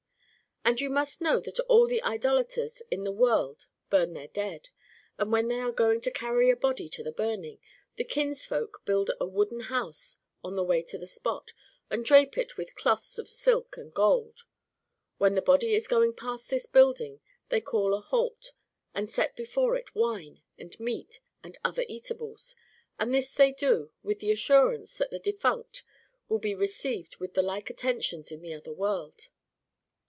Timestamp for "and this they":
22.99-23.51